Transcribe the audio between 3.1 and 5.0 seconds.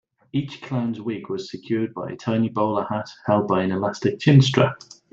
held by an elastic chin-strap.